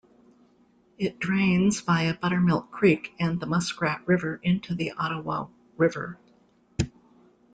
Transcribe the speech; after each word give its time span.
It 0.97 1.19
drains 1.19 1.81
via 1.81 2.15
Buttermilk 2.15 2.71
Creek 2.71 3.13
and 3.19 3.39
the 3.39 3.45
Muskrat 3.45 4.01
River 4.07 4.39
into 4.41 4.73
the 4.73 4.93
Ottawa 4.93 5.45
River. 5.77 6.17